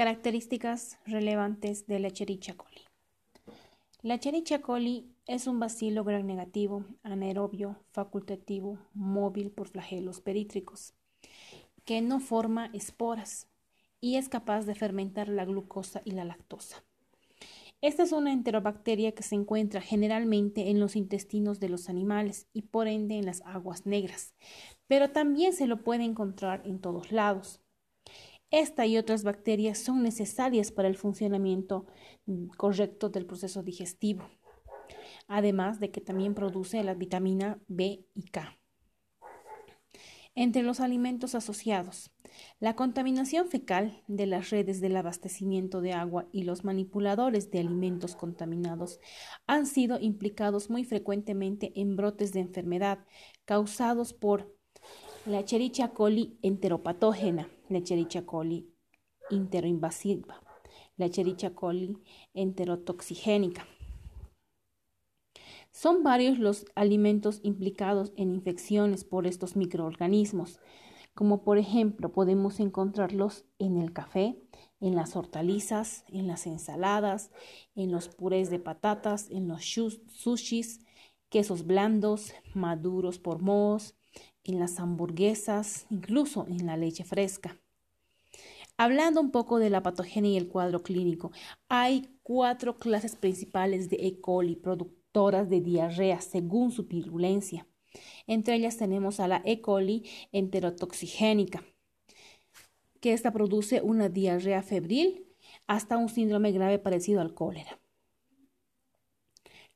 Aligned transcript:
Características 0.00 0.96
relevantes 1.04 1.86
de 1.86 1.98
la 1.98 2.08
Escherichia 2.08 2.56
coli. 2.56 2.80
La 4.00 4.14
Escherichia 4.14 4.62
coli 4.62 5.04
es 5.26 5.46
un 5.46 5.60
bacilo 5.60 6.04
gram 6.04 6.24
negativo, 6.24 6.86
anaerobio, 7.02 7.76
facultativo, 7.90 8.78
móvil 8.94 9.50
por 9.50 9.68
flagelos 9.68 10.22
perítricos, 10.22 10.94
que 11.84 12.00
no 12.00 12.18
forma 12.18 12.70
esporas 12.72 13.46
y 14.00 14.16
es 14.16 14.30
capaz 14.30 14.64
de 14.64 14.74
fermentar 14.74 15.28
la 15.28 15.44
glucosa 15.44 16.00
y 16.06 16.12
la 16.12 16.24
lactosa. 16.24 16.82
Esta 17.82 18.02
es 18.02 18.12
una 18.12 18.32
enterobacteria 18.32 19.12
que 19.12 19.22
se 19.22 19.34
encuentra 19.34 19.82
generalmente 19.82 20.70
en 20.70 20.80
los 20.80 20.96
intestinos 20.96 21.60
de 21.60 21.68
los 21.68 21.90
animales 21.90 22.46
y 22.54 22.62
por 22.62 22.88
ende 22.88 23.18
en 23.18 23.26
las 23.26 23.42
aguas 23.42 23.84
negras, 23.84 24.32
pero 24.86 25.10
también 25.10 25.52
se 25.52 25.66
lo 25.66 25.84
puede 25.84 26.04
encontrar 26.04 26.62
en 26.64 26.80
todos 26.80 27.12
lados. 27.12 27.60
Esta 28.50 28.84
y 28.84 28.98
otras 28.98 29.22
bacterias 29.22 29.78
son 29.78 30.02
necesarias 30.02 30.72
para 30.72 30.88
el 30.88 30.96
funcionamiento 30.96 31.86
mm, 32.26 32.48
correcto 32.56 33.08
del 33.08 33.24
proceso 33.24 33.62
digestivo, 33.62 34.28
además 35.28 35.78
de 35.78 35.92
que 35.92 36.00
también 36.00 36.34
produce 36.34 36.82
la 36.82 36.94
vitamina 36.94 37.60
B 37.68 38.04
y 38.14 38.22
K. 38.30 38.56
Entre 40.34 40.62
los 40.62 40.80
alimentos 40.80 41.34
asociados, 41.34 42.12
la 42.60 42.74
contaminación 42.74 43.48
fecal 43.48 44.02
de 44.06 44.26
las 44.26 44.50
redes 44.50 44.80
del 44.80 44.96
abastecimiento 44.96 45.80
de 45.80 45.92
agua 45.92 46.28
y 46.32 46.44
los 46.44 46.64
manipuladores 46.64 47.50
de 47.50 47.60
alimentos 47.60 48.16
contaminados 48.16 49.00
han 49.46 49.66
sido 49.66 49.98
implicados 50.00 50.70
muy 50.70 50.84
frecuentemente 50.84 51.72
en 51.74 51.96
brotes 51.96 52.32
de 52.32 52.40
enfermedad 52.40 53.04
causados 53.44 54.12
por 54.12 54.56
la 55.26 55.40
Escherichia 55.40 55.92
coli 55.92 56.38
enteropatógena, 56.40 57.46
la 57.68 57.78
Escherichia 57.78 58.24
coli 58.24 58.66
interoinvasiva, 59.30 60.40
la 60.96 61.06
Escherichia 61.06 61.54
coli 61.54 61.94
enterotoxigénica. 62.32 63.66
Son 65.72 66.02
varios 66.02 66.38
los 66.38 66.64
alimentos 66.74 67.40
implicados 67.42 68.12
en 68.16 68.34
infecciones 68.34 69.04
por 69.04 69.26
estos 69.26 69.56
microorganismos, 69.56 70.58
como 71.14 71.44
por 71.44 71.58
ejemplo 71.58 72.12
podemos 72.12 72.58
encontrarlos 72.58 73.44
en 73.58 73.76
el 73.76 73.92
café, 73.92 74.42
en 74.80 74.96
las 74.96 75.16
hortalizas, 75.16 76.04
en 76.08 76.28
las 76.28 76.46
ensaladas, 76.46 77.30
en 77.74 77.92
los 77.92 78.08
purés 78.08 78.48
de 78.48 78.58
patatas, 78.58 79.30
en 79.30 79.48
los 79.48 79.64
sushis, 79.64 80.80
quesos 81.28 81.66
blandos, 81.66 82.32
maduros 82.54 83.18
por 83.18 83.42
mohos, 83.42 83.99
en 84.44 84.58
las 84.58 84.80
hamburguesas, 84.80 85.86
incluso 85.90 86.46
en 86.48 86.66
la 86.66 86.76
leche 86.76 87.04
fresca. 87.04 87.56
Hablando 88.76 89.20
un 89.20 89.30
poco 89.30 89.58
de 89.58 89.68
la 89.68 89.82
patogenia 89.82 90.30
y 90.32 90.36
el 90.36 90.48
cuadro 90.48 90.82
clínico, 90.82 91.32
hay 91.68 92.08
cuatro 92.22 92.78
clases 92.78 93.14
principales 93.14 93.90
de 93.90 93.96
E. 94.00 94.20
coli 94.20 94.56
productoras 94.56 95.50
de 95.50 95.60
diarrea 95.60 96.20
según 96.20 96.72
su 96.72 96.84
virulencia. 96.84 97.66
Entre 98.26 98.54
ellas 98.54 98.78
tenemos 98.78 99.20
a 99.20 99.28
la 99.28 99.42
E. 99.44 99.60
coli 99.60 100.04
enterotoxigénica, 100.32 101.62
que 103.00 103.12
esta 103.12 103.32
produce 103.32 103.82
una 103.82 104.08
diarrea 104.08 104.62
febril 104.62 105.26
hasta 105.66 105.98
un 105.98 106.08
síndrome 106.08 106.52
grave 106.52 106.78
parecido 106.78 107.20
al 107.20 107.34
cólera. 107.34 107.78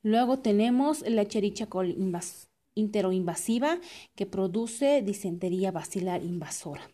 Luego 0.03 0.39
tenemos 0.39 1.03
la 1.03 1.23
Escherichia 1.23 1.67
coli 1.67 1.93
invas 1.93 2.49
interoinvasiva 2.75 3.79
que 4.15 4.27
produce 4.27 5.03
disentería 5.03 5.73
basilar 5.73 6.23
invasora, 6.23 6.91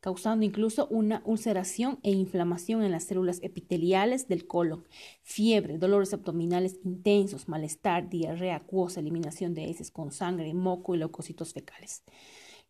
causando 0.00 0.44
incluso 0.44 0.86
una 0.88 1.22
ulceración 1.24 1.98
e 2.02 2.10
inflamación 2.10 2.82
en 2.82 2.92
las 2.92 3.04
células 3.04 3.38
epiteliales 3.42 4.28
del 4.28 4.46
colon, 4.46 4.84
fiebre, 5.22 5.78
dolores 5.78 6.12
abdominales 6.14 6.78
intensos, 6.84 7.48
malestar, 7.48 8.08
diarrea 8.08 8.56
acuosa, 8.56 9.00
eliminación 9.00 9.54
de 9.54 9.70
heces 9.70 9.90
con 9.90 10.12
sangre, 10.12 10.54
moco 10.54 10.94
y 10.94 10.98
leucocitos 10.98 11.52
fecales. 11.52 12.02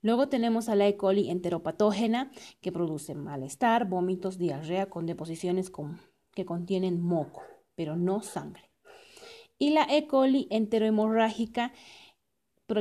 Luego 0.03 0.29
tenemos 0.29 0.69
a 0.69 0.75
la 0.75 0.89
E. 0.89 0.97
coli 0.97 1.31
enteropatógena 1.31 2.33
que 2.61 2.73
produce 2.73 3.15
malestar, 3.15 3.89
vómitos, 3.89 4.37
diarrea 4.37 4.87
con 4.87 5.07
deposiciones 5.07 5.71
que 6.35 6.45
contienen 6.45 7.01
moco, 7.01 7.43
pero 7.77 7.95
no 7.95 8.21
sangre. 8.21 8.69
Y 9.59 9.71
la 9.71 9.85
E. 9.85 10.09
coli 10.09 10.49
enterohemorrágica 10.51 11.73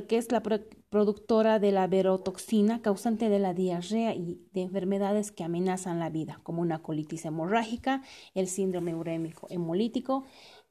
que 0.07 0.17
es 0.17 0.31
la 0.31 0.41
productora 0.41 1.59
de 1.59 1.71
la 1.71 1.87
verotoxina, 1.87 2.81
causante 2.81 3.29
de 3.29 3.39
la 3.39 3.53
diarrea 3.53 4.15
y 4.15 4.41
de 4.53 4.61
enfermedades 4.61 5.31
que 5.31 5.43
amenazan 5.43 5.99
la 5.99 6.09
vida, 6.09 6.39
como 6.43 6.61
una 6.61 6.81
colitis 6.81 7.25
hemorrágica, 7.25 8.01
el 8.33 8.47
síndrome 8.47 8.95
urémico 8.95 9.47
hemolítico 9.49 10.23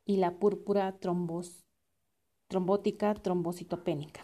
y 0.04 0.16
la 0.16 0.38
púrpura 0.38 0.98
trombótica 2.48 3.14
trombocitopénica. 3.14 4.22